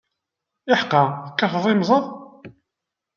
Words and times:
Iḥeqqa, 0.71 1.03
tekkateḍ 1.25 1.65
imẓad? 1.73 2.05